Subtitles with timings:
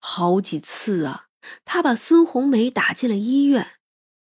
[0.00, 1.26] 好几次啊，
[1.64, 3.72] 他把孙红梅打进了医院。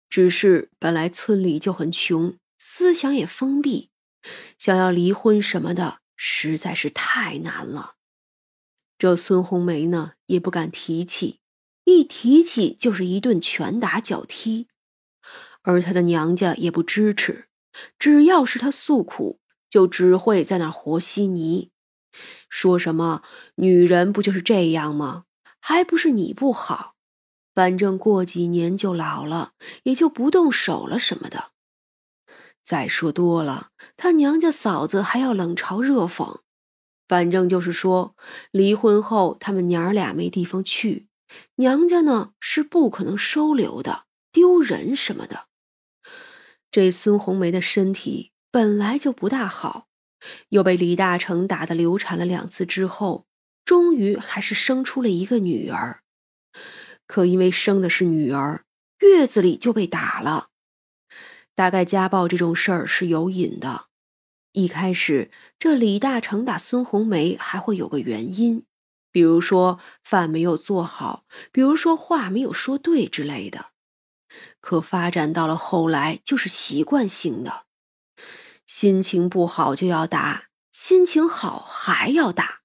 [0.10, 3.92] 只是本来村里就很穷，思想也封闭，
[4.58, 7.96] 想要离婚什么的实在是太难了。
[8.98, 11.40] 这孙红梅呢，也不敢提起，
[11.86, 14.68] 一提起就是一顿拳打脚踢。
[15.62, 17.48] 而她的娘家也不支持，
[17.98, 19.40] 只要是她诉苦，
[19.70, 21.72] 就只会在那和稀泥，
[22.50, 23.24] 说什么
[23.56, 25.24] 女人不就是这样吗？
[25.62, 26.96] 还不是你不好，
[27.54, 31.52] 反正过几年就老了，也就不动手了什么的。
[32.64, 36.42] 再说多了，他娘家嫂子还要冷嘲热讽。
[37.08, 38.16] 反正就是说，
[38.52, 41.08] 离婚后他们娘儿俩没地方去，
[41.56, 45.48] 娘家呢是不可能收留的，丢人什么的。
[46.72, 49.88] 这孙红梅的身体本来就不大好，
[50.50, 53.26] 又被李大成打得流产了两次之后，
[53.72, 56.02] 终于还是生出了一个女儿。
[57.08, 58.66] 可因为生的是女儿，
[59.00, 60.50] 月子里就被打了。
[61.56, 63.86] 大概家暴这种事儿是有瘾的。
[64.52, 68.66] 一开始，这李大成打孙红梅还会有个原因，
[69.10, 73.68] 比如说饭没有做好，比如说话没有说对之类的。
[74.60, 77.64] 可发展到了后来，就是习惯性的，
[78.68, 82.61] 心情不好就要打，心情好还要打。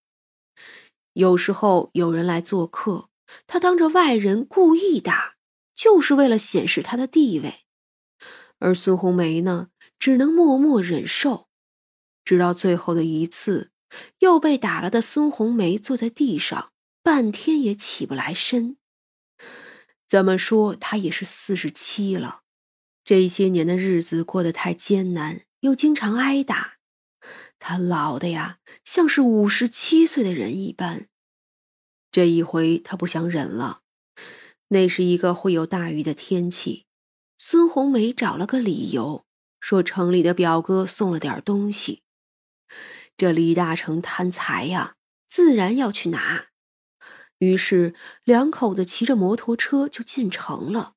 [1.17, 3.09] 有时候有人来做客，
[3.47, 5.36] 他当着外人故意打，
[5.75, 7.64] 就是为了显示他的地位。
[8.59, 11.48] 而孙红梅呢，只能默默忍受。
[12.22, 13.70] 直到最后的一次，
[14.19, 16.72] 又被打了的孙红梅坐在地上，
[17.03, 18.77] 半天也起不来身。
[20.06, 22.42] 怎么说，她也是四十七了，
[23.06, 26.76] 这些年的日子过得太艰难，又经常挨打，
[27.59, 31.09] 他老的呀，像是五十七岁的人一般。
[32.11, 33.83] 这一回，他不想忍了。
[34.69, 36.87] 那是一个会有大雨的天气，
[37.39, 39.25] 孙红梅找了个理由，
[39.61, 42.03] 说城里的表哥送了点东西。
[43.17, 44.97] 这李大成贪财呀，
[45.28, 46.47] 自然要去拿。
[47.38, 47.94] 于是
[48.25, 50.94] 两口子骑着摩托车就进城了。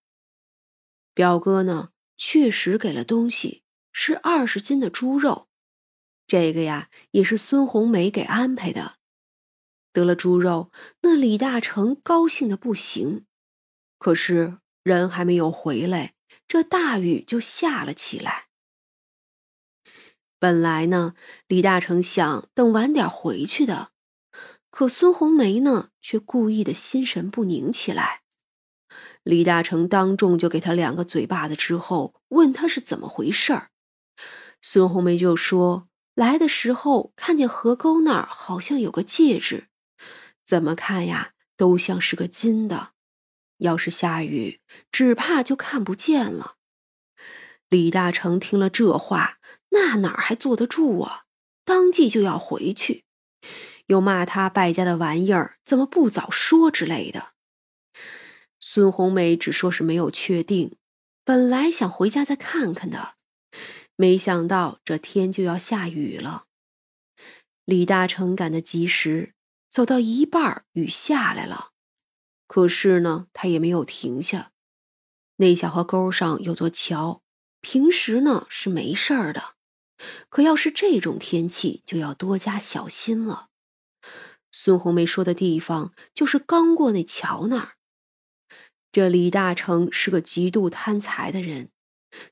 [1.14, 5.49] 表哥呢，确实给了东西，是二十斤的猪肉。
[6.30, 8.98] 这个呀，也是孙红梅给安排的。
[9.92, 13.26] 得了猪肉，那李大成高兴的不行。
[13.98, 16.14] 可是人还没有回来，
[16.48, 18.46] 这大雨就下了起来。
[20.38, 21.16] 本来呢，
[21.48, 23.90] 李大成想等晚点回去的，
[24.70, 28.22] 可孙红梅呢，却故意的心神不宁起来。
[29.24, 33.72] 李大成当众就给他两个嘴巴子之后，问他是怎么回事儿。
[34.62, 35.89] 孙红梅就说
[36.20, 39.70] ：“来的时候看见河沟那儿好像有个戒指，
[40.44, 42.90] 怎么看呀，都像是个金的。
[43.60, 44.60] 要是下雨，
[44.92, 46.56] 只怕就看不见了。”
[47.70, 49.38] 李大成听了这话。
[49.70, 51.26] 那哪儿还坐得住啊！
[51.64, 53.06] 当即就要回去，
[53.86, 57.34] 又骂他败家的玩意儿，怎么不早说之类的。
[58.60, 60.76] 孙红梅只说是没有确定，
[61.24, 63.14] 本来想回家再看看的，
[64.02, 66.46] 没想到这天就要下雨了。
[67.66, 69.34] 李大成赶得及时，
[69.70, 71.72] 走到一半雨下来了，
[72.48, 74.54] 可是呢，他也没有停下。
[75.36, 77.22] 那小河沟上有座桥，
[77.60, 79.56] 平时呢是没事儿的。
[80.30, 83.50] 可要是这种天气，就要多加小心了。
[84.50, 87.74] 孙红梅说的地方，就是刚过那桥那儿。
[88.94, 91.70] 这李大成是个极度贪财的人，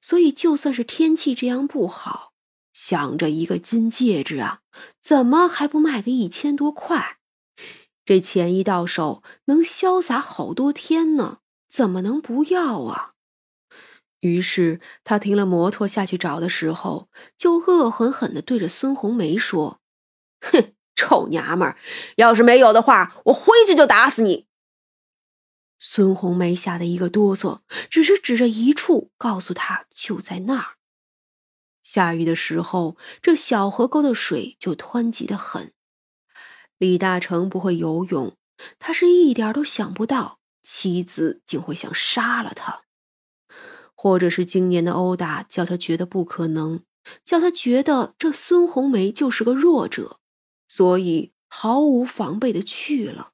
[0.01, 2.33] 所以就算是天气这样不好，
[2.73, 4.61] 想着一个金戒指啊，
[5.01, 7.17] 怎么还不卖个一千多块？
[8.05, 13.13] 这钱一到手，能潇洒好多天呢，怎么能不要啊？
[14.21, 19.79] 于是他停了摩托下去找的时候，就恶狠狠地对着孙红梅说
[20.41, 21.77] ：“哼，臭娘们儿，
[22.15, 24.47] 要是没有的话，我回去就打死你。”
[25.79, 30.77] 孙红梅吓得一个哆嗦，只是指着一处，告诉他就在那儿。
[31.83, 35.74] 下雨的时候，这小河沟的水就湍急的很。
[36.77, 38.35] 李大成不会游泳，
[38.77, 42.81] 他是一点都想不到妻子竟会想杀了他。
[43.95, 46.83] 或者是今年的殴打叫他觉得不可能，
[47.24, 50.19] 叫他觉得这孙红梅就是个弱者，
[50.68, 53.31] 所以毫无防备的去了。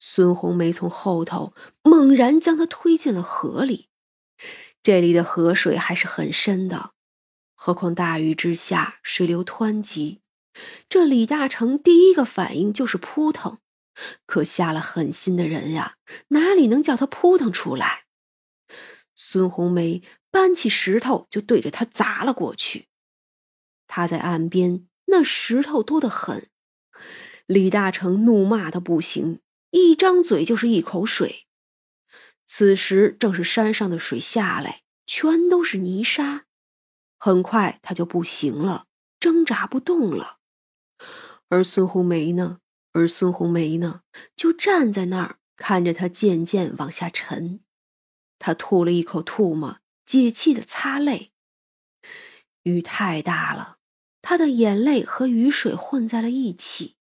[0.00, 1.52] 孙红梅从后头
[1.82, 3.88] 猛然将他推进了河里，
[4.82, 6.92] 这里的河水还是很深的，
[7.54, 10.22] 何况大雨之下水流湍急，
[10.88, 13.58] 这李大成第一个反应就是扑腾，
[14.24, 15.96] 可下了狠心的人呀，
[16.28, 18.06] 哪里能叫他扑腾出来？
[19.14, 22.88] 孙红梅搬起石头就对着他砸了过去。
[23.86, 26.48] 他在岸边，那石头多得很。
[27.44, 29.40] 李大成怒骂的不行，
[29.70, 31.46] 一张嘴就是一口水。
[32.46, 36.46] 此时正是山上的水下来，全都是泥沙，
[37.18, 38.86] 很快他就不行了，
[39.20, 40.38] 挣扎不动了。
[41.48, 42.58] 而孙红梅呢？
[42.92, 44.02] 而孙红梅呢？
[44.34, 47.60] 就站在那儿看着他渐渐往下沉。
[48.38, 51.32] 他吐了一口唾沫，解气的擦泪。
[52.64, 53.78] 雨太大了，
[54.22, 56.96] 他的眼泪和雨水混在了一起。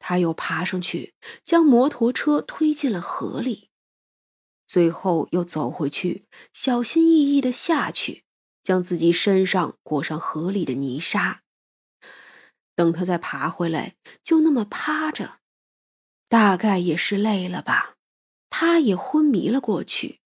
[0.00, 1.14] 他又爬上去，
[1.44, 3.70] 将摩托车推进了河里。
[4.66, 8.24] 最后又走回去，小心翼翼的下去，
[8.64, 11.42] 将自己身上裹上河里的泥沙。
[12.74, 15.40] 等他再爬回来，就那么趴着，
[16.28, 17.96] 大概也是累了吧，
[18.48, 20.20] 他也昏迷了过去。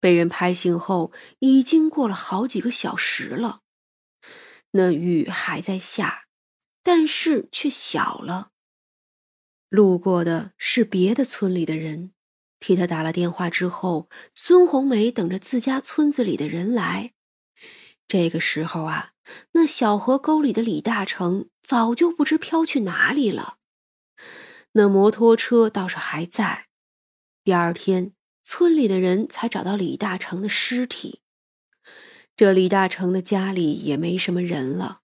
[0.00, 3.60] 被人拍醒后，已经过了好几个小时了。
[4.70, 6.26] 那雨还在下，
[6.82, 8.51] 但是却小了。
[9.72, 12.12] 路过的是别的村里的人。
[12.60, 17.14] 替他打了电话之后，孙红梅等着自家村子里的人来。
[18.06, 19.12] 这个时候啊，
[19.52, 23.56] 那小河沟里的李大成早就不知飘去哪里了。
[24.72, 26.66] 那摩托车倒是还在。
[27.42, 28.12] 第二天，
[28.44, 31.22] 村里的人才找到李大成的尸体。
[32.36, 35.00] 这李大成的家里也没什么人了，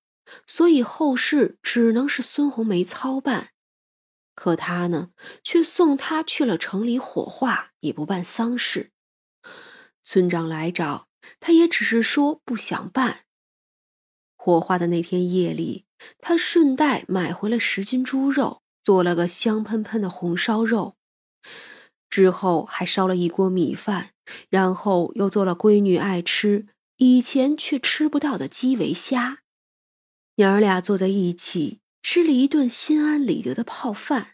[0.47, 3.53] 所以后事只能是孙红梅操办。
[4.39, 5.11] 可他呢，
[5.43, 8.93] 却送他去了城里火化，也不办丧事。
[10.05, 11.09] 村长来找
[11.41, 13.25] 他，也只是说不想办。
[14.37, 15.87] 火化的那天夜里，
[16.21, 20.95] 他顺带买回了十斤猪肉，做了个香喷喷的红烧肉。
[22.09, 24.11] 之后还烧了一锅米饭，
[24.49, 26.69] 然后又做了闺女爱吃、
[26.99, 29.41] 以前却吃不到的鸡尾虾。
[30.37, 31.81] 娘儿俩坐在一起。
[32.19, 34.33] 吃了一顿心安理得的泡饭，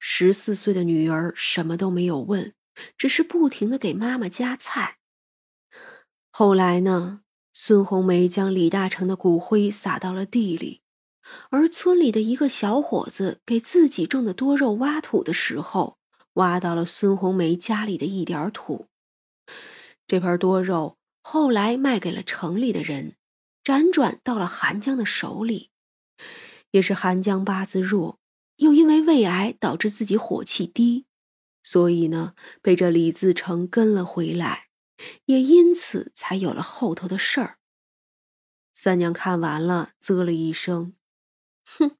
[0.00, 2.52] 十四岁的女儿什么都没有问，
[2.98, 4.98] 只是不停的给妈妈夹菜。
[6.32, 7.20] 后来呢，
[7.52, 10.82] 孙红梅将李大成的骨灰撒到了地里，
[11.50, 15.96] 而村里的一个小伙子给自己种的多肉挖土的时候，
[16.32, 18.88] 挖到了孙红梅家里的一点土。
[20.08, 23.14] 这盆多肉后来卖给了城里的人，
[23.62, 25.70] 辗转到了韩江的手里。
[26.72, 28.18] 也是韩江八字弱，
[28.56, 31.06] 又因为胃癌导致自己火气低，
[31.62, 34.68] 所以呢，被这李自成跟了回来，
[35.24, 37.58] 也因此才有了后头的事儿。
[38.72, 40.94] 三娘看完了，啧了一声
[41.64, 41.96] ：“哼，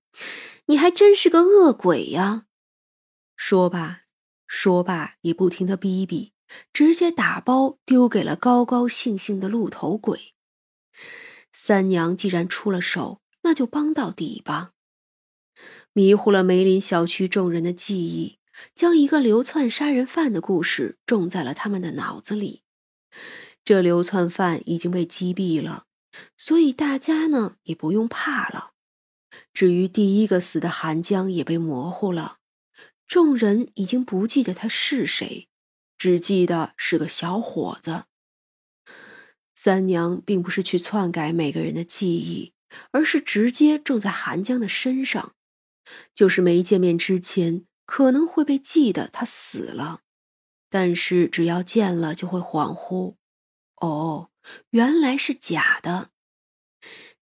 [0.67, 2.47] 你还真是个恶鬼呀！”
[3.37, 4.03] 说罢，
[4.47, 6.33] 说罢也不听他逼逼，
[6.73, 10.35] 直接打包丢给了高高兴兴的鹿头鬼。
[11.53, 13.21] 三娘既然出了手。
[13.51, 14.75] 那就帮到底吧。
[15.93, 18.39] 迷糊了梅林小区众人的记忆，
[18.77, 22.63] 将一个流窜杀人犯的故事种在了他们的脑子里。
[23.65, 25.87] 这流窜犯已经被击毙了，
[26.39, 28.71] 所以大家呢也不用怕了。
[29.53, 32.39] 至于第一个死的韩江也被模糊了，
[33.09, 35.49] 众人已经不记得他是谁，
[35.99, 38.05] 只记得是个小伙子。
[39.57, 42.53] 三娘并不是去篡改每个人的记忆。
[42.93, 45.35] 而是直接种在韩江的身上，
[46.15, 50.01] 就是没见面之前可能会被记得他死了，
[50.69, 53.17] 但是只要见了就会恍惚，
[53.77, 54.31] 哦，
[54.71, 56.11] 原来是假的。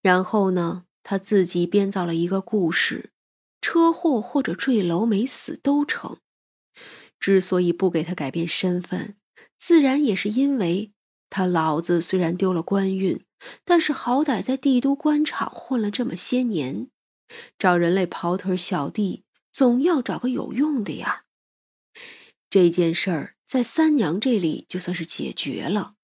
[0.03, 3.11] 然后呢，他自己编造了一个故事，
[3.61, 6.19] 车祸或者坠楼没死都成。
[7.19, 9.17] 之所以不给他改变身份，
[9.59, 10.93] 自然也是因为
[11.29, 13.25] 他老子虽然丢了官运。
[13.65, 16.89] 但是好歹在帝都官场混了这么些年，
[17.59, 21.25] 找人类跑腿小弟，总要找个有用的呀。
[22.51, 25.95] 这件事儿在三娘这里就算是解决了。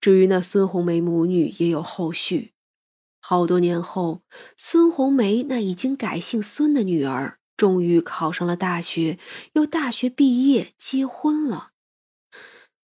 [0.00, 2.52] 至于那孙红梅母女，也有后续。
[3.20, 4.22] 好多年后，
[4.56, 9.18] 孙红梅那已经改姓孙的女儿，终于考上了大学，
[9.52, 11.72] 又大学毕业结婚了。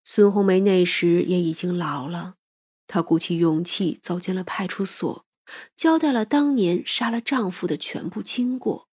[0.04, 2.34] 孙红梅那时也已经老了。
[2.86, 5.24] 她鼓起勇气走进了派出所，
[5.76, 8.88] 交代了当年杀了丈夫的全部经过。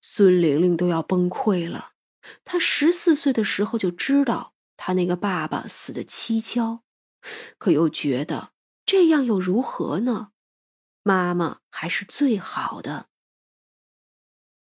[0.00, 1.92] 孙玲玲都要崩溃了。
[2.44, 6.80] 她十四岁的时候就知道她那个爸爸死的蹊跷，
[7.58, 8.52] 可又觉得
[8.86, 10.30] 这样又如何呢？
[11.02, 13.09] 妈妈还是最好的。